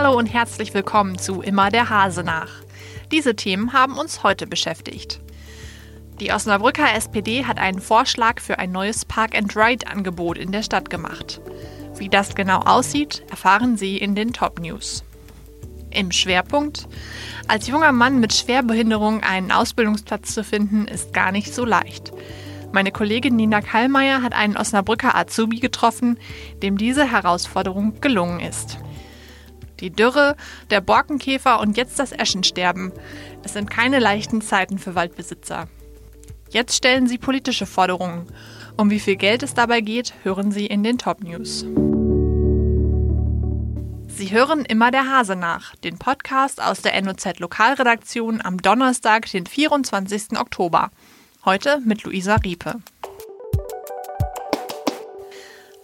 Hallo 0.00 0.16
und 0.16 0.26
herzlich 0.26 0.74
willkommen 0.74 1.18
zu 1.18 1.42
Immer 1.42 1.70
der 1.70 1.90
Hase 1.90 2.22
nach. 2.22 2.50
Diese 3.10 3.34
Themen 3.34 3.72
haben 3.72 3.98
uns 3.98 4.22
heute 4.22 4.46
beschäftigt. 4.46 5.20
Die 6.20 6.30
Osnabrücker 6.30 6.94
SPD 6.94 7.46
hat 7.46 7.58
einen 7.58 7.80
Vorschlag 7.80 8.40
für 8.40 8.60
ein 8.60 8.70
neues 8.70 9.04
Park-and-Ride-Angebot 9.04 10.38
in 10.38 10.52
der 10.52 10.62
Stadt 10.62 10.88
gemacht. 10.88 11.40
Wie 11.96 12.08
das 12.08 12.36
genau 12.36 12.60
aussieht, 12.60 13.24
erfahren 13.28 13.76
Sie 13.76 13.96
in 13.96 14.14
den 14.14 14.32
Top 14.32 14.60
News. 14.60 15.02
Im 15.90 16.12
Schwerpunkt. 16.12 16.86
Als 17.48 17.66
junger 17.66 17.90
Mann 17.90 18.20
mit 18.20 18.32
Schwerbehinderung 18.32 19.24
einen 19.24 19.50
Ausbildungsplatz 19.50 20.32
zu 20.32 20.44
finden, 20.44 20.86
ist 20.86 21.12
gar 21.12 21.32
nicht 21.32 21.52
so 21.52 21.64
leicht. 21.64 22.12
Meine 22.70 22.92
Kollegin 22.92 23.34
Nina 23.34 23.62
Kallmeier 23.62 24.22
hat 24.22 24.32
einen 24.32 24.56
Osnabrücker 24.56 25.16
Azubi 25.16 25.58
getroffen, 25.58 26.20
dem 26.62 26.78
diese 26.78 27.10
Herausforderung 27.10 28.00
gelungen 28.00 28.38
ist. 28.38 28.78
Die 29.80 29.90
Dürre, 29.90 30.36
der 30.70 30.80
Borkenkäfer 30.80 31.60
und 31.60 31.76
jetzt 31.76 31.98
das 31.98 32.12
Eschensterben. 32.12 32.92
Es 33.44 33.52
sind 33.52 33.70
keine 33.70 33.98
leichten 33.98 34.40
Zeiten 34.40 34.78
für 34.78 34.94
Waldbesitzer. 34.94 35.68
Jetzt 36.50 36.74
stellen 36.74 37.06
sie 37.06 37.18
politische 37.18 37.66
Forderungen. 37.66 38.26
Um 38.76 38.90
wie 38.90 39.00
viel 39.00 39.16
Geld 39.16 39.42
es 39.42 39.54
dabei 39.54 39.80
geht, 39.80 40.14
hören 40.22 40.50
Sie 40.50 40.66
in 40.66 40.82
den 40.82 40.98
Top 40.98 41.22
News. 41.22 41.66
Sie 44.18 44.32
hören 44.32 44.64
immer 44.64 44.90
der 44.90 45.08
Hase 45.08 45.36
nach, 45.36 45.76
den 45.76 45.98
Podcast 45.98 46.60
aus 46.60 46.80
der 46.80 47.00
NOZ 47.00 47.38
Lokalredaktion 47.38 48.40
am 48.42 48.60
Donnerstag, 48.60 49.30
den 49.30 49.46
24. 49.46 50.38
Oktober. 50.38 50.90
Heute 51.44 51.80
mit 51.84 52.02
Luisa 52.02 52.36
Riepe. 52.36 52.80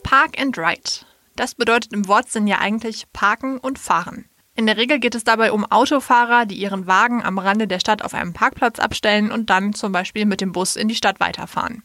Park 0.03 0.41
and 0.41 0.59
Ride. 0.59 1.07
Das 1.37 1.55
bedeutet 1.55 1.93
im 1.93 2.07
Wortsinn 2.07 2.47
ja 2.47 2.59
eigentlich 2.59 3.07
parken 3.13 3.59
und 3.59 3.79
fahren. 3.79 4.27
In 4.57 4.67
der 4.67 4.77
Regel 4.77 5.01
geht 5.01 5.17
es 5.17 5.25
dabei 5.25 5.51
um 5.51 5.65
Autofahrer, 5.65 6.47
die 6.47 6.55
ihren 6.55 6.87
Wagen 6.87 7.25
am 7.25 7.39
Rande 7.39 7.67
der 7.67 7.81
Stadt 7.81 8.03
auf 8.03 8.15
einem 8.15 8.33
Parkplatz 8.33 8.79
abstellen 8.79 9.33
und 9.33 9.51
dann 9.51 9.75
zum 9.75 9.91
Beispiel 9.91 10.27
mit 10.27 10.41
dem 10.41 10.53
Bus 10.53 10.77
in 10.77 10.87
die 10.87 10.95
Stadt 10.95 11.19
weiterfahren. 11.19 11.83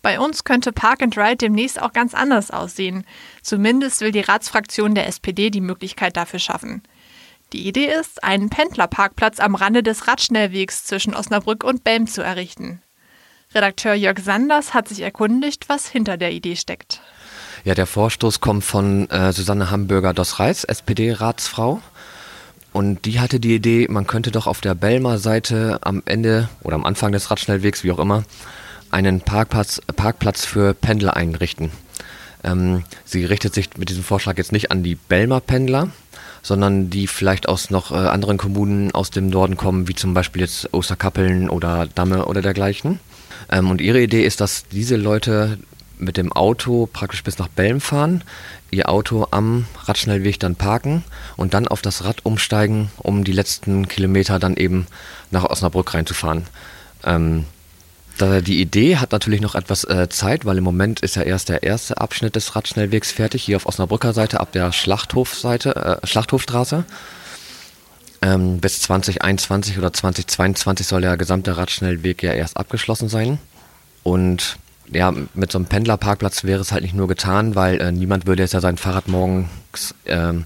Bei 0.00 0.18
uns 0.18 0.44
könnte 0.44 0.72
Park 0.72 1.02
and 1.02 1.16
Ride 1.16 1.36
demnächst 1.36 1.80
auch 1.80 1.92
ganz 1.92 2.14
anders 2.14 2.50
aussehen. 2.50 3.04
Zumindest 3.42 4.00
will 4.00 4.10
die 4.10 4.20
Ratsfraktion 4.20 4.94
der 4.94 5.06
SPD 5.06 5.50
die 5.50 5.60
Möglichkeit 5.60 6.16
dafür 6.16 6.40
schaffen. 6.40 6.82
Die 7.52 7.68
Idee 7.68 7.92
ist, 7.92 8.24
einen 8.24 8.48
Pendlerparkplatz 8.48 9.38
am 9.38 9.54
Rande 9.54 9.82
des 9.82 10.08
Radschnellwegs 10.08 10.84
zwischen 10.84 11.14
Osnabrück 11.14 11.62
und 11.62 11.84
Belm 11.84 12.06
zu 12.06 12.22
errichten. 12.22 12.82
Redakteur 13.54 13.92
Jörg 13.92 14.18
Sanders 14.18 14.72
hat 14.72 14.88
sich 14.88 15.00
erkundigt, 15.00 15.68
was 15.68 15.86
hinter 15.86 16.16
der 16.16 16.32
Idee 16.32 16.56
steckt. 16.56 17.02
Ja, 17.64 17.74
der 17.74 17.86
Vorstoß 17.86 18.40
kommt 18.40 18.64
von 18.64 19.08
äh, 19.10 19.32
Susanne 19.32 19.70
Hamburger-Dos-Reis, 19.70 20.64
SPD-Ratsfrau. 20.64 21.80
Und 22.72 23.04
die 23.04 23.20
hatte 23.20 23.38
die 23.38 23.54
Idee, 23.54 23.86
man 23.88 24.08
könnte 24.08 24.32
doch 24.32 24.48
auf 24.48 24.60
der 24.60 24.74
Belmer 24.74 25.18
Seite 25.18 25.78
am 25.82 26.02
Ende 26.04 26.48
oder 26.62 26.74
am 26.74 26.84
Anfang 26.84 27.12
des 27.12 27.30
Radschnellwegs, 27.30 27.84
wie 27.84 27.92
auch 27.92 28.00
immer, 28.00 28.24
einen 28.90 29.20
Parkplatz, 29.20 29.80
Parkplatz 29.94 30.44
für 30.44 30.74
Pendler 30.74 31.16
einrichten. 31.16 31.70
Ähm, 32.42 32.82
sie 33.04 33.24
richtet 33.24 33.54
sich 33.54 33.76
mit 33.76 33.90
diesem 33.90 34.02
Vorschlag 34.02 34.38
jetzt 34.38 34.50
nicht 34.50 34.72
an 34.72 34.82
die 34.82 34.96
Belmer 34.96 35.40
Pendler, 35.40 35.90
sondern 36.42 36.90
die 36.90 37.06
vielleicht 37.06 37.48
aus 37.48 37.70
noch 37.70 37.92
äh, 37.92 37.94
anderen 37.94 38.38
Kommunen 38.38 38.90
aus 38.90 39.10
dem 39.10 39.28
Norden 39.28 39.56
kommen, 39.56 39.86
wie 39.86 39.94
zum 39.94 40.14
Beispiel 40.14 40.42
jetzt 40.42 40.74
Osterkappeln 40.74 41.48
oder 41.48 41.86
Damme 41.94 42.26
oder 42.26 42.42
dergleichen. 42.42 42.98
Ähm, 43.50 43.70
und 43.70 43.80
ihre 43.80 44.02
Idee 44.02 44.24
ist, 44.24 44.40
dass 44.40 44.64
diese 44.66 44.96
Leute 44.96 45.58
mit 46.02 46.16
dem 46.16 46.32
Auto 46.32 46.88
praktisch 46.92 47.24
bis 47.24 47.38
nach 47.38 47.48
Belm 47.48 47.80
fahren, 47.80 48.24
ihr 48.70 48.88
Auto 48.88 49.26
am 49.30 49.66
Radschnellweg 49.84 50.38
dann 50.40 50.56
parken 50.56 51.04
und 51.36 51.54
dann 51.54 51.68
auf 51.68 51.82
das 51.82 52.04
Rad 52.04 52.24
umsteigen, 52.24 52.90
um 52.98 53.24
die 53.24 53.32
letzten 53.32 53.88
Kilometer 53.88 54.38
dann 54.38 54.56
eben 54.56 54.86
nach 55.30 55.44
Osnabrück 55.44 55.94
reinzufahren. 55.94 56.46
Ähm, 57.04 57.44
die 58.20 58.60
Idee 58.60 58.98
hat 58.98 59.10
natürlich 59.10 59.40
noch 59.40 59.54
etwas 59.54 59.84
äh, 59.84 60.08
Zeit, 60.08 60.44
weil 60.44 60.58
im 60.58 60.64
Moment 60.64 61.00
ist 61.00 61.16
ja 61.16 61.22
erst 61.22 61.48
der 61.48 61.62
erste 61.62 61.98
Abschnitt 61.98 62.36
des 62.36 62.54
Radschnellwegs 62.54 63.10
fertig, 63.10 63.42
hier 63.42 63.56
auf 63.56 63.66
Osnabrücker 63.66 64.12
Seite, 64.12 64.38
ab 64.38 64.52
der 64.52 64.70
Schlachthofseite, 64.70 66.00
äh, 66.02 66.06
Schlachthofstraße. 66.06 66.84
Ähm, 68.20 68.60
bis 68.60 68.80
2021 68.82 69.78
oder 69.78 69.92
2022 69.92 70.86
soll 70.86 71.00
der 71.00 71.16
gesamte 71.16 71.56
Radschnellweg 71.56 72.22
ja 72.22 72.32
erst 72.32 72.56
abgeschlossen 72.56 73.08
sein. 73.08 73.38
Und 74.04 74.58
ja, 74.92 75.12
mit 75.34 75.52
so 75.52 75.58
einem 75.58 75.66
Pendlerparkplatz 75.66 76.44
wäre 76.44 76.60
es 76.60 76.72
halt 76.72 76.82
nicht 76.82 76.94
nur 76.94 77.08
getan, 77.08 77.54
weil 77.54 77.80
äh, 77.80 77.92
niemand 77.92 78.26
würde 78.26 78.42
jetzt 78.42 78.54
ja 78.54 78.60
sein 78.60 78.76
Fahrrad 78.76 79.08
morgens 79.08 79.94
ähm, 80.06 80.44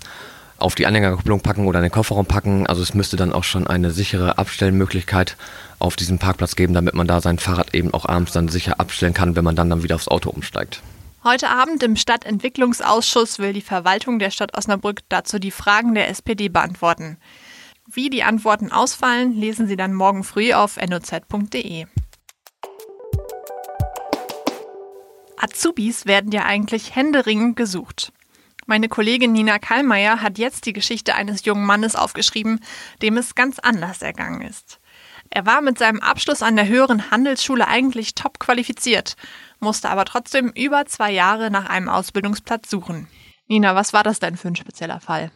auf 0.58 0.74
die 0.74 0.86
Anhängerkupplung 0.86 1.40
packen 1.40 1.66
oder 1.66 1.80
in 1.80 1.84
den 1.84 1.92
Kofferraum 1.92 2.26
packen. 2.26 2.66
Also 2.66 2.82
es 2.82 2.94
müsste 2.94 3.16
dann 3.16 3.32
auch 3.32 3.44
schon 3.44 3.66
eine 3.66 3.90
sichere 3.90 4.38
Abstellmöglichkeit 4.38 5.36
auf 5.78 5.96
diesem 5.96 6.18
Parkplatz 6.18 6.56
geben, 6.56 6.74
damit 6.74 6.94
man 6.94 7.06
da 7.06 7.20
sein 7.20 7.38
Fahrrad 7.38 7.74
eben 7.74 7.92
auch 7.92 8.06
abends 8.06 8.32
dann 8.32 8.48
sicher 8.48 8.80
abstellen 8.80 9.14
kann, 9.14 9.36
wenn 9.36 9.44
man 9.44 9.56
dann, 9.56 9.68
dann 9.68 9.82
wieder 9.82 9.96
aufs 9.96 10.08
Auto 10.08 10.30
umsteigt. 10.30 10.82
Heute 11.24 11.50
Abend 11.50 11.82
im 11.82 11.96
Stadtentwicklungsausschuss 11.96 13.38
will 13.38 13.52
die 13.52 13.60
Verwaltung 13.60 14.18
der 14.18 14.30
Stadt 14.30 14.56
Osnabrück 14.56 15.00
dazu 15.08 15.38
die 15.38 15.50
Fragen 15.50 15.94
der 15.94 16.08
SPD 16.08 16.48
beantworten. 16.48 17.18
Wie 17.86 18.10
die 18.10 18.22
Antworten 18.22 18.72
ausfallen, 18.72 19.34
lesen 19.34 19.66
Sie 19.66 19.76
dann 19.76 19.92
morgen 19.92 20.24
früh 20.24 20.52
auf 20.52 20.76
noz.de. 20.76 21.86
Azubis 25.38 26.06
werden 26.06 26.32
ja 26.32 26.44
eigentlich 26.44 26.94
händeringend 26.94 27.56
gesucht. 27.56 28.12
Meine 28.66 28.88
Kollegin 28.88 29.32
Nina 29.32 29.58
Kallmeier 29.58 30.22
hat 30.22 30.38
jetzt 30.38 30.66
die 30.66 30.72
Geschichte 30.72 31.14
eines 31.14 31.44
jungen 31.44 31.64
Mannes 31.64 31.94
aufgeschrieben, 31.94 32.60
dem 33.00 33.16
es 33.16 33.34
ganz 33.34 33.58
anders 33.60 34.02
ergangen 34.02 34.41
ist. 34.42 34.80
Er 35.30 35.47
war 35.47 35.60
mit 35.60 35.78
seinem 35.78 36.00
Abschluss 36.00 36.42
an 36.42 36.56
der 36.56 36.66
höheren 36.66 37.10
Handelsschule 37.10 37.69
eigentlich 37.69 38.14
top 38.14 38.38
qualifiziert, 38.38 39.16
musste 39.60 39.88
aber 39.88 40.04
trotzdem 40.04 40.50
über 40.50 40.86
zwei 40.86 41.12
Jahre 41.12 41.50
nach 41.50 41.68
einem 41.68 41.88
Ausbildungsplatz 41.88 42.68
suchen. 42.70 43.08
Nina, 43.47 43.74
was 43.74 43.92
war 43.92 44.03
das 44.03 44.18
denn 44.18 44.36
für 44.36 44.48
ein 44.48 44.56
spezieller 44.56 45.00
Fall? 45.00 45.30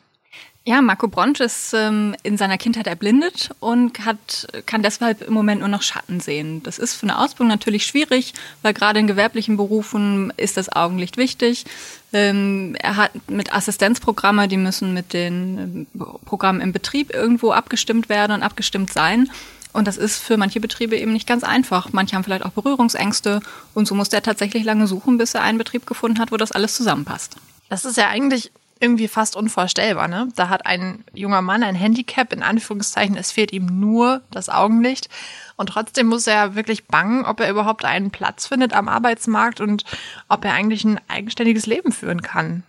Ja, 0.67 0.83
Marco 0.83 1.09
Bronsch 1.09 1.41
ist 1.41 1.73
ähm, 1.73 2.15
in 2.23 2.37
seiner 2.37 2.59
Kindheit 2.59 2.87
erblindet 2.87 3.51
und 3.61 4.05
hat, 4.05 4.47
kann 4.67 4.83
deshalb 4.83 5.23
im 5.23 5.33
Moment 5.33 5.61
nur 5.61 5.71
noch 5.71 5.81
Schatten 5.81 6.21
sehen. 6.21 6.63
Das 6.63 6.79
ist 6.79 6.95
für 6.95 7.05
eine 7.05 7.19
Ausbildung 7.19 7.49
natürlich 7.49 7.87
schwierig, 7.87 8.35
weil 8.61 8.75
gerade 8.75 9.01
in 9.01 9.07
gewerblichen 9.07 9.57
Berufen 9.57 10.33
ist 10.37 10.59
das 10.59 10.71
Augenlicht 10.71 11.17
wichtig. 11.17 11.65
Ähm, 12.13 12.77
er 12.79 12.97
hat 12.97 13.31
mit 13.31 13.55
Assistenzprogramme, 13.55 14.49
die 14.49 14.59
müssen 14.59 14.93
mit 14.93 15.15
den 15.15 15.87
äh, 15.99 16.05
Programmen 16.27 16.61
im 16.61 16.73
Betrieb 16.73 17.15
irgendwo 17.15 17.53
abgestimmt 17.53 18.11
werden 18.11 18.33
und 18.33 18.43
abgestimmt 18.43 18.93
sein. 18.93 19.31
Und 19.73 19.87
das 19.87 19.97
ist 19.97 20.19
für 20.19 20.37
manche 20.37 20.61
Betriebe 20.61 20.97
eben 20.97 21.15
nicht 21.15 21.27
ganz 21.27 21.43
einfach. 21.43 21.93
Manche 21.93 22.17
haben 22.17 22.25
vielleicht 22.25 22.45
auch 22.45 22.51
Berührungsängste 22.51 23.41
und 23.73 23.89
so 23.89 23.95
muss 23.95 24.11
der 24.11 24.23
tatsächlich 24.23 24.65
lange 24.65 24.87
suchen, 24.87 25.17
bis 25.17 25.35
er 25.35 25.43
einen 25.43 25.59
Betrieb 25.59 25.87
gefunden 25.87 26.19
hat, 26.19 26.33
wo 26.33 26.37
das 26.37 26.53
alles 26.53 26.75
zusammenpasst. 26.75 27.37
Das 27.71 27.85
ist 27.85 27.97
ja 27.97 28.09
eigentlich 28.09 28.51
irgendwie 28.81 29.09
fast 29.09 29.37
unvorstellbar. 29.37 30.09
Ne? 30.09 30.29
Da 30.35 30.49
hat 30.49 30.67
ein 30.67 31.05
junger 31.13 31.43
Mann 31.43 31.63
ein 31.63 31.75
Handicap, 31.75 32.33
in 32.33 32.43
Anführungszeichen, 32.43 33.17
es 33.17 33.31
fehlt 33.31 33.53
ihm 33.53 33.67
nur 33.67 34.23
das 34.31 34.49
Augenlicht. 34.49 35.09
Und 35.57 35.69
trotzdem 35.69 36.07
muss 36.07 36.27
er 36.27 36.55
wirklich 36.55 36.87
bangen, 36.87 37.25
ob 37.27 37.41
er 37.41 37.51
überhaupt 37.51 37.85
einen 37.85 38.11
Platz 38.11 38.47
findet 38.47 38.73
am 38.73 38.89
Arbeitsmarkt 38.89 39.61
und 39.61 39.85
ob 40.29 40.45
er 40.45 40.55
eigentlich 40.55 40.85
ein 40.85 41.01
eigenständiges 41.09 41.67
Leben 41.67 41.93
führen 41.93 42.23
kann. 42.23 42.63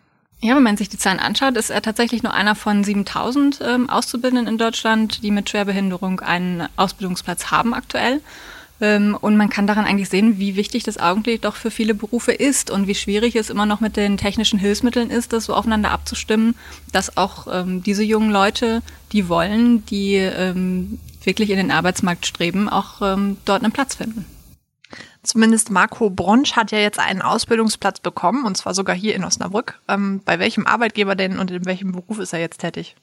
Ja, 0.43 0.55
wenn 0.55 0.63
man 0.63 0.75
sich 0.75 0.89
die 0.89 0.97
Zahlen 0.97 1.19
anschaut, 1.19 1.55
ist 1.55 1.69
er 1.69 1.83
tatsächlich 1.83 2.23
nur 2.23 2.33
einer 2.33 2.55
von 2.55 2.83
7000 2.83 3.59
ähm, 3.61 3.89
Auszubildenden 3.89 4.47
in 4.47 4.57
Deutschland, 4.57 5.23
die 5.23 5.29
mit 5.29 5.49
Schwerbehinderung 5.49 6.19
einen 6.19 6.67
Ausbildungsplatz 6.77 7.51
haben 7.51 7.75
aktuell. 7.75 8.21
Ähm, 8.81 9.15
und 9.19 9.37
man 9.37 9.49
kann 9.49 9.67
daran 9.67 9.85
eigentlich 9.85 10.09
sehen, 10.09 10.39
wie 10.39 10.55
wichtig 10.55 10.83
das 10.83 10.97
Augenlicht 10.97 11.45
doch 11.45 11.55
für 11.55 11.71
viele 11.71 11.93
Berufe 11.93 12.31
ist 12.31 12.71
und 12.71 12.87
wie 12.87 12.95
schwierig 12.95 13.35
es 13.35 13.51
immer 13.51 13.67
noch 13.67 13.79
mit 13.79 13.95
den 13.95 14.17
technischen 14.17 14.59
Hilfsmitteln 14.59 15.11
ist, 15.11 15.31
das 15.31 15.45
so 15.45 15.53
aufeinander 15.53 15.91
abzustimmen, 15.91 16.55
dass 16.91 17.15
auch 17.15 17.47
ähm, 17.51 17.83
diese 17.83 18.03
jungen 18.03 18.31
Leute, 18.31 18.81
die 19.11 19.29
wollen, 19.29 19.85
die 19.85 20.15
ähm, 20.15 20.99
wirklich 21.23 21.51
in 21.51 21.57
den 21.57 21.71
Arbeitsmarkt 21.71 22.25
streben, 22.25 22.67
auch 22.67 23.01
ähm, 23.01 23.37
dort 23.45 23.63
einen 23.63 23.71
Platz 23.71 23.95
finden. 23.95 24.25
Zumindest 25.23 25.69
Marco 25.69 26.09
Bronsch 26.09 26.53
hat 26.53 26.71
ja 26.71 26.79
jetzt 26.79 26.97
einen 26.97 27.21
Ausbildungsplatz 27.21 27.99
bekommen, 27.99 28.43
und 28.43 28.57
zwar 28.57 28.73
sogar 28.73 28.95
hier 28.95 29.13
in 29.15 29.23
Osnabrück. 29.23 29.79
Ähm, 29.87 30.21
bei 30.25 30.39
welchem 30.39 30.65
Arbeitgeber 30.65 31.13
denn 31.13 31.37
und 31.37 31.51
in 31.51 31.65
welchem 31.65 31.91
Beruf 31.91 32.17
ist 32.17 32.33
er 32.33 32.39
jetzt 32.39 32.61
tätig? 32.61 32.95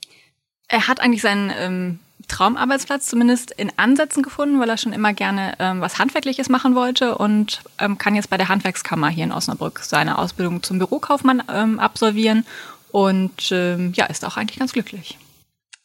Er 0.68 0.86
hat 0.86 1.00
eigentlich 1.00 1.22
seinen 1.22 1.50
ähm, 1.58 1.98
Traumarbeitsplatz 2.28 3.06
zumindest 3.06 3.50
in 3.52 3.72
Ansätzen 3.76 4.22
gefunden, 4.22 4.60
weil 4.60 4.68
er 4.68 4.76
schon 4.76 4.92
immer 4.92 5.14
gerne 5.14 5.54
ähm, 5.58 5.80
was 5.80 5.98
Handwerkliches 5.98 6.48
machen 6.48 6.74
wollte 6.74 7.16
und 7.16 7.62
ähm, 7.78 7.96
kann 7.96 8.14
jetzt 8.14 8.30
bei 8.30 8.36
der 8.36 8.48
Handwerkskammer 8.48 9.08
hier 9.08 9.24
in 9.24 9.32
Osnabrück 9.32 9.80
seine 9.80 10.18
Ausbildung 10.18 10.62
zum 10.62 10.78
Bürokaufmann 10.78 11.42
ähm, 11.52 11.78
absolvieren 11.78 12.44
und 12.90 13.50
ähm, 13.50 13.92
ja, 13.94 14.06
ist 14.06 14.24
auch 14.24 14.36
eigentlich 14.36 14.58
ganz 14.58 14.72
glücklich. 14.72 15.18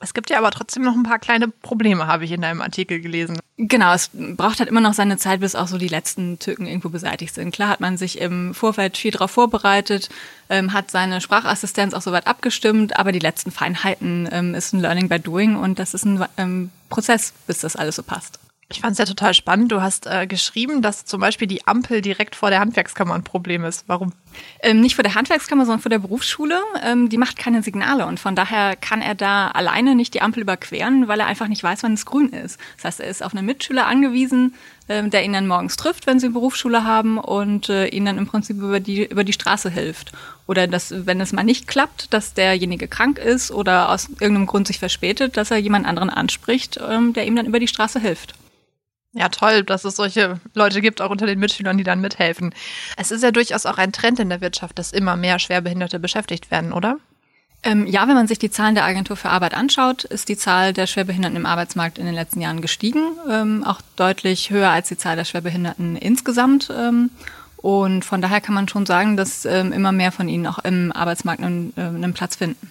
Es 0.04 0.14
gibt 0.14 0.30
ja 0.30 0.38
aber 0.38 0.52
trotzdem 0.52 0.84
noch 0.84 0.96
ein 0.96 1.04
paar 1.04 1.18
kleine 1.18 1.48
Probleme, 1.48 2.08
habe 2.08 2.26
ich 2.26 2.32
in 2.34 2.42
deinem 2.42 2.62
Artikel 2.62 3.00
gelesen. 3.00 3.40
Genau, 3.58 3.94
es 3.94 4.10
braucht 4.14 4.60
halt 4.60 4.70
immer 4.70 4.82
noch 4.82 4.94
seine 4.94 5.16
Zeit, 5.18 5.40
bis 5.40 5.56
auch 5.56 5.68
so 5.68 5.78
die 5.78 5.88
letzten 5.88 6.40
Tücken 6.40 6.68
irgendwo 6.68 6.90
beseitigt 6.90 7.34
sind. 7.34 7.54
Klar 7.54 7.70
hat 7.70 7.80
man 7.80 7.96
sich 7.96 8.20
im 8.20 8.54
Vorfeld 8.54 8.98
viel 8.98 9.12
darauf 9.12 9.32
vorbereitet, 9.32 10.10
ähm, 10.50 10.74
hat 10.74 10.92
seine 10.92 11.22
Sprachassistenz 11.22 11.94
auch 11.94 12.02
soweit 12.02 12.28
abgestimmt, 12.28 13.00
aber 13.00 13.14
die 13.14 13.20
letzten 13.20 13.52
Feinheiten 13.52 14.28
ähm, 14.30 14.54
ist 14.56 14.74
ein 14.74 14.82
Learning 14.82 15.08
by 15.08 15.22
Doing 15.22 15.56
und 15.56 15.80
das 15.80 15.94
ist 15.94 16.04
ein 16.04 16.26
ähm, 16.36 16.70
Prozess, 16.90 17.34
bis 17.48 17.60
das 17.60 17.78
alles 17.78 17.96
so 17.96 18.04
passt. 18.04 18.40
Ich 18.70 18.80
fand 18.80 18.94
es 18.94 18.98
ja 18.98 19.06
total 19.06 19.34
spannend. 19.34 19.72
Du 19.72 19.82
hast 19.82 20.08
äh, 20.08 20.26
geschrieben, 20.26 20.82
dass 20.82 21.06
zum 21.06 21.22
Beispiel 21.22 21.48
die 21.48 21.68
Ampel 21.68 22.02
direkt 22.02 22.36
vor 22.36 22.50
der 22.50 22.60
Handwerkskammer 22.60 23.14
ein 23.14 23.24
Problem 23.24 23.64
ist. 23.66 23.84
Warum? 23.88 24.14
Ähm, 24.62 24.82
nicht 24.82 24.96
vor 24.96 25.04
der 25.04 25.16
Handwerkskammer, 25.16 25.66
sondern 25.66 25.82
vor 25.82 25.90
der 25.90 26.00
Berufsschule. 26.00 26.60
Ähm, 26.84 27.10
die 27.10 27.18
macht 27.18 27.38
keine 27.38 27.62
Signale 27.62 28.06
und 28.08 28.20
von 28.20 28.36
daher 28.36 28.76
kann 28.76 29.02
er 29.02 29.16
da 29.16 29.50
alleine 29.50 29.96
nicht 29.96 30.14
die 30.14 30.22
Ampel 30.22 30.42
überqueren, 30.42 31.08
weil 31.08 31.20
er 31.20 31.28
einfach 31.28 31.48
nicht 31.48 31.62
weiß, 31.62 31.84
wann 31.84 31.94
es 31.94 32.06
grün 32.06 32.30
ist. 32.30 32.60
Das 32.78 32.86
heißt, 32.86 33.00
er 33.02 33.10
ist 33.10 33.24
auf 33.24 33.36
einen 33.36 33.46
Mitschüler 33.46 33.86
angewiesen, 33.86 34.56
ähm, 34.90 35.12
der 35.12 35.24
ihn 35.24 35.34
dann 35.34 35.48
morgens 35.48 35.76
trifft, 35.76 36.08
wenn 36.08 36.20
sie 36.20 36.28
eine 36.28 36.34
Berufsschule 36.34 36.84
haben 36.84 37.20
und 37.20 37.70
äh, 37.70 37.88
ihn 37.88 38.06
dann 38.06 38.18
im 38.18 38.28
Prinzip 38.28 38.58
über 38.58 38.80
die, 38.80 39.06
über 39.06 39.24
die 39.24 39.34
Straße 39.34 39.70
hilft. 39.70 40.14
Oder 40.48 40.68
dass, 40.68 41.06
wenn 41.06 41.22
es 41.22 41.32
mal 41.32 41.44
nicht 41.44 41.68
klappt, 41.68 42.12
dass 42.14 42.34
derjenige 42.34 42.88
krank 42.88 43.20
ist 43.20 43.52
oder 43.52 43.90
aus 43.90 44.10
irgendeinem 44.10 44.48
Grund 44.48 44.68
sich 44.68 44.80
verspätet, 44.80 45.38
dass 45.38 45.52
er 45.52 45.58
jemand 45.58 45.86
anderen 45.86 46.10
anspricht, 46.10 46.80
ähm, 46.90 47.14
der 47.14 47.28
ihm 47.28 47.36
dann 47.36 47.46
über 47.46 47.60
die 47.60 47.68
Straße 47.68 48.00
hilft. 48.00 48.34
Ja, 49.14 49.30
toll, 49.30 49.64
dass 49.64 49.86
es 49.86 49.96
solche 49.96 50.40
Leute 50.56 50.82
gibt, 50.82 51.00
auch 51.00 51.12
unter 51.12 51.28
den 51.28 51.40
Mitschülern, 51.40 51.78
die 51.78 51.84
dann 51.84 52.02
mithelfen. 52.02 52.54
Es 52.98 53.12
ist 53.12 53.22
ja 53.24 53.32
durchaus 53.32 53.68
auch 53.68 53.78
ein 53.78 53.92
Trend 53.92 54.20
in 54.20 54.30
der 54.30 54.42
Wirtschaft, 54.42 54.80
dass 54.80 54.92
immer 54.92 55.16
mehr 55.16 55.38
Schwerbehinderte 55.38 56.00
beschäftigt 56.00 56.50
werden, 56.50 56.74
oder? 56.74 56.98
Ähm, 57.62 57.86
ja, 57.88 58.08
wenn 58.08 58.16
man 58.16 58.28
sich 58.28 58.40
die 58.40 58.50
Zahlen 58.50 58.76
der 58.76 58.84
Agentur 58.84 59.16
für 59.16 59.30
Arbeit 59.30 59.54
anschaut, 59.54 60.04
ist 60.04 60.30
die 60.30 60.36
Zahl 60.36 60.74
der 60.74 60.88
Schwerbehinderten 60.88 61.38
im 61.38 61.46
Arbeitsmarkt 61.46 61.98
in 61.98 62.06
den 62.06 62.16
letzten 62.16 62.42
Jahren 62.42 62.62
gestiegen, 62.62 63.04
ähm, 63.30 63.64
auch 63.64 63.82
deutlich 63.96 64.50
höher 64.50 64.70
als 64.70 64.90
die 64.90 64.98
Zahl 64.98 65.16
der 65.16 65.26
Schwerbehinderten 65.26 65.96
insgesamt. 65.96 66.70
Ähm, 66.76 67.12
und 67.58 68.04
von 68.04 68.20
daher 68.20 68.42
kann 68.42 68.56
man 68.56 68.68
schon 68.68 68.86
sagen, 68.86 69.16
dass 69.16 69.46
ähm, 69.46 69.72
immer 69.72 69.94
mehr 69.94 70.12
von 70.12 70.28
ihnen 70.28 70.46
auch 70.48 70.60
im 70.60 70.92
Arbeitsmarkt 70.92 71.42
einen, 71.42 71.72
äh, 71.78 71.82
einen 71.82 72.14
Platz 72.14 72.36
finden. 72.36 72.70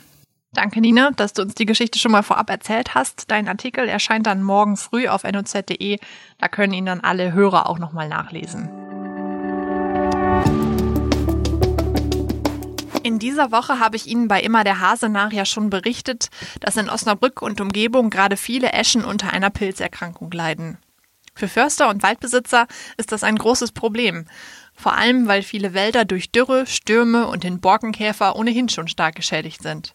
Danke, 0.54 0.82
Nina, 0.82 1.10
dass 1.12 1.32
du 1.32 1.40
uns 1.40 1.54
die 1.54 1.64
Geschichte 1.64 1.98
schon 1.98 2.12
mal 2.12 2.22
vorab 2.22 2.50
erzählt 2.50 2.94
hast. 2.94 3.30
Dein 3.30 3.48
Artikel 3.48 3.88
erscheint 3.88 4.26
dann 4.26 4.42
morgen 4.42 4.76
früh 4.76 5.08
auf 5.08 5.24
noz.de. 5.24 5.98
Da 6.36 6.48
können 6.48 6.74
ihn 6.74 6.84
dann 6.84 7.00
alle 7.00 7.32
Hörer 7.32 7.70
auch 7.70 7.78
nochmal 7.78 8.08
nachlesen. 8.08 8.68
In 13.02 13.18
dieser 13.18 13.50
Woche 13.50 13.80
habe 13.80 13.96
ich 13.96 14.06
Ihnen 14.06 14.28
bei 14.28 14.42
Immer 14.42 14.62
der 14.62 14.78
Hase 14.78 15.08
nach 15.08 15.32
ja 15.32 15.46
schon 15.46 15.70
berichtet, 15.70 16.28
dass 16.60 16.76
in 16.76 16.90
Osnabrück 16.90 17.40
und 17.40 17.60
Umgebung 17.62 18.10
gerade 18.10 18.36
viele 18.36 18.72
Eschen 18.72 19.06
unter 19.06 19.32
einer 19.32 19.50
Pilzerkrankung 19.50 20.30
leiden. 20.30 20.76
Für 21.34 21.48
Förster 21.48 21.88
und 21.88 22.02
Waldbesitzer 22.02 22.66
ist 22.98 23.10
das 23.10 23.24
ein 23.24 23.36
großes 23.36 23.72
Problem. 23.72 24.26
Vor 24.74 24.92
allem, 24.92 25.26
weil 25.28 25.42
viele 25.42 25.72
Wälder 25.72 26.04
durch 26.04 26.30
Dürre, 26.30 26.66
Stürme 26.66 27.26
und 27.26 27.42
den 27.42 27.60
Borkenkäfer 27.60 28.36
ohnehin 28.36 28.68
schon 28.68 28.86
stark 28.86 29.14
geschädigt 29.14 29.62
sind. 29.62 29.94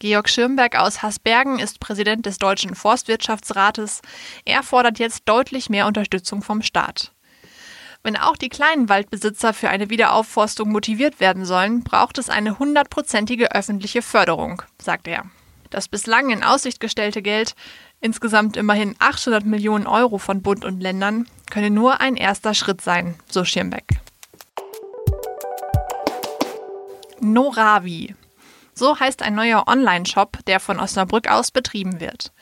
Georg 0.00 0.30
Schirmberg 0.30 0.76
aus 0.76 1.02
Hasbergen 1.02 1.58
ist 1.58 1.78
Präsident 1.78 2.24
des 2.24 2.38
Deutschen 2.38 2.74
Forstwirtschaftsrates. 2.74 4.00
Er 4.46 4.62
fordert 4.62 4.98
jetzt 4.98 5.24
deutlich 5.26 5.68
mehr 5.68 5.86
Unterstützung 5.86 6.42
vom 6.42 6.62
Staat. 6.62 7.12
Wenn 8.02 8.16
auch 8.16 8.38
die 8.38 8.48
kleinen 8.48 8.88
Waldbesitzer 8.88 9.52
für 9.52 9.68
eine 9.68 9.90
Wiederaufforstung 9.90 10.72
motiviert 10.72 11.20
werden 11.20 11.44
sollen, 11.44 11.84
braucht 11.84 12.16
es 12.16 12.30
eine 12.30 12.58
hundertprozentige 12.58 13.54
öffentliche 13.54 14.00
Förderung, 14.00 14.62
sagt 14.80 15.06
er. 15.06 15.24
Das 15.68 15.86
bislang 15.86 16.30
in 16.30 16.42
Aussicht 16.42 16.80
gestellte 16.80 17.20
Geld, 17.20 17.54
insgesamt 18.00 18.56
immerhin 18.56 18.96
800 19.00 19.44
Millionen 19.44 19.86
Euro 19.86 20.16
von 20.16 20.40
Bund 20.40 20.64
und 20.64 20.80
Ländern, 20.80 21.26
könne 21.50 21.68
nur 21.68 22.00
ein 22.00 22.16
erster 22.16 22.54
Schritt 22.54 22.80
sein, 22.80 23.16
so 23.28 23.44
Schirmbeck. 23.44 24.00
Noravi, 27.20 28.14
so 28.74 28.98
heißt 28.98 29.22
ein 29.22 29.34
neuer 29.34 29.64
Online-Shop, 29.66 30.38
der 30.46 30.60
von 30.60 30.80
Osnabrück 30.80 31.28
aus 31.28 31.50
betrieben 31.50 32.00
wird. 32.00 32.32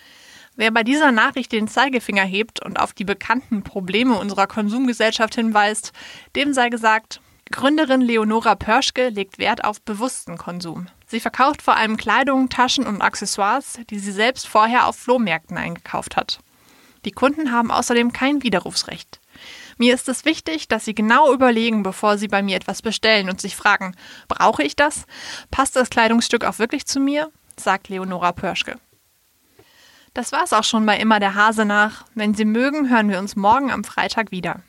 Wer 0.57 0.73
bei 0.73 0.83
dieser 0.83 1.13
Nachricht 1.13 1.53
den 1.53 1.69
Zeigefinger 1.69 2.25
hebt 2.25 2.65
und 2.65 2.81
auf 2.81 2.93
die 2.93 3.05
bekannten 3.05 3.63
Probleme 3.63 4.19
unserer 4.19 4.49
Konsumgesellschaft 4.49 5.37
hinweist, 5.37 5.93
dem 6.35 6.53
sei 6.53 6.69
gesagt, 6.69 7.21
Gründerin 7.51 8.03
Leonora 8.03 8.57
Pörschke 8.57 9.09
legt 9.09 9.39
Wert 9.39 9.65
auf 9.65 9.81
bewussten 9.81 10.37
Konsum. 10.37 10.89
Sie 11.07 11.21
verkauft 11.21 11.63
vor 11.63 11.77
allem 11.77 11.97
Kleidung, 11.97 12.51
Taschen 12.51 12.87
und 12.87 13.01
Accessoires, 13.01 13.79
die 13.89 13.99
sie 13.99 14.13
selbst 14.13 14.47
vorher 14.47 14.87
auf 14.87 14.97
Flohmärkten 14.97 15.57
eingekauft 15.57 16.17
hat. 16.17 16.41
Die 17.05 17.13
Kunden 17.13 17.53
haben 17.53 17.71
außerdem 17.71 18.13
kein 18.13 18.43
Widerrufsrecht. 18.43 19.21
Mir 19.79 19.95
ist 19.95 20.09
es 20.09 20.25
wichtig, 20.25 20.69
dass 20.69 20.85
Sie 20.85 20.95
genau 20.95 21.33
überlegen, 21.33 21.83
bevor 21.83 22.19
Sie 22.19 22.29
bei 22.29 22.43
mir 22.43 22.57
etwas 22.57 22.83
bestellen 22.83 23.31
und 23.31 23.41
sich 23.41 23.57
fragen, 23.57 23.95
brauche 24.27 24.63
ich 24.63 24.77
das? 24.77 25.05
Passt 25.51 25.77
das 25.77 25.89
Kleidungsstück 25.89 26.45
auch 26.45 26.59
wirklich 26.59 26.87
zu 26.87 27.01
mir? 27.01 27.31
sagt 27.57 27.89
Leonora 27.89 28.33
Pörschke. 28.33 28.77
Das 30.15 30.33
war's 30.33 30.53
auch 30.53 30.65
schon 30.65 30.85
bei 30.85 30.97
Immer 30.99 31.21
der 31.21 31.35
Hase 31.35 31.65
nach. 31.65 32.05
Wenn 32.15 32.35
Sie 32.35 32.45
mögen, 32.45 32.91
hören 32.91 33.09
wir 33.09 33.19
uns 33.19 33.37
morgen 33.37 33.71
am 33.71 33.85
Freitag 33.85 34.31
wieder. 34.33 34.63